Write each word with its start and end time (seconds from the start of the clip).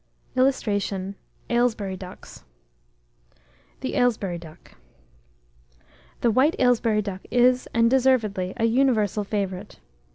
[Illustration: 0.35 1.13
AYLESBURY 1.51 1.95
DUCKS.] 1.95 2.43
THE 3.81 3.93
AYLESBURY 3.95 4.39
DUCK. 4.39 4.71
The 6.21 6.31
white 6.31 6.55
Aylesbury 6.57 7.03
duck 7.03 7.21
is, 7.29 7.67
and 7.71 7.87
deservedly, 7.87 8.55
a 8.57 8.65
universal 8.65 9.23
favourite. 9.23 9.77